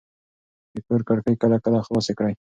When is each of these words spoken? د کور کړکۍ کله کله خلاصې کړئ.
د 0.73 0.75
کور 0.87 1.01
کړکۍ 1.09 1.35
کله 1.41 1.57
کله 1.65 1.79
خلاصې 1.87 2.13
کړئ. 2.17 2.33